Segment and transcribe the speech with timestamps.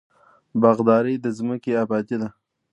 [0.61, 2.29] باغداري د ځمکې ابادي ده.